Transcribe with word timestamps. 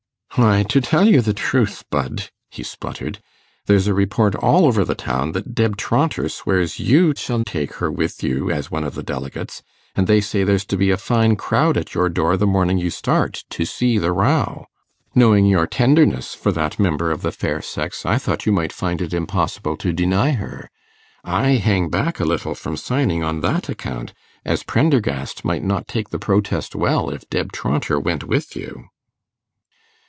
'Why, 0.35 0.63
to 0.69 0.79
tell 0.79 1.09
you 1.09 1.19
the 1.19 1.33
truth, 1.33 1.83
Budd,' 1.91 2.29
he 2.49 2.63
spluttered, 2.63 3.21
'there's 3.65 3.87
a 3.87 3.93
report 3.93 4.33
all 4.33 4.65
over 4.65 4.85
the 4.85 4.95
town 4.95 5.33
that 5.33 5.53
Deb 5.53 5.75
Traunter 5.75 6.29
swears 6.29 6.79
you 6.79 7.13
shall 7.17 7.43
take 7.43 7.73
her 7.75 7.91
with 7.91 8.23
you 8.23 8.49
as 8.49 8.71
one 8.71 8.85
of 8.85 8.95
the 8.95 9.03
delegates, 9.03 9.61
and 9.93 10.07
they 10.07 10.21
say 10.21 10.45
there's 10.45 10.63
to 10.67 10.77
be 10.77 10.89
a 10.89 10.95
fine 10.95 11.35
crowd 11.35 11.75
at 11.75 11.93
your 11.93 12.07
door 12.07 12.37
the 12.37 12.47
morning 12.47 12.77
you 12.77 12.89
start, 12.89 13.43
to 13.49 13.65
see 13.65 13.97
the 13.97 14.13
row. 14.13 14.67
Knowing 15.13 15.47
your 15.47 15.67
tenderness 15.67 16.33
for 16.33 16.53
that 16.53 16.79
member 16.79 17.11
of 17.11 17.23
the 17.23 17.33
fair 17.33 17.61
sex, 17.61 18.05
I 18.05 18.17
thought 18.17 18.45
you 18.45 18.53
might 18.53 18.71
find 18.71 19.01
it 19.01 19.13
impossible 19.13 19.75
to 19.77 19.91
deny 19.91 20.31
her. 20.31 20.69
I 21.25 21.55
hang 21.57 21.89
back 21.89 22.21
a 22.21 22.25
little 22.25 22.55
from 22.55 22.77
signing 22.77 23.21
on 23.21 23.41
that 23.41 23.67
account, 23.67 24.13
as 24.45 24.63
Prendergast 24.63 25.43
might 25.43 25.61
not 25.65 25.89
take 25.89 26.07
the 26.09 26.19
protest 26.19 26.73
well 26.73 27.09
if 27.09 27.29
Deb 27.29 27.51
Traunter 27.51 27.99
went 27.99 28.23
with 28.23 28.55
you. 28.55 28.85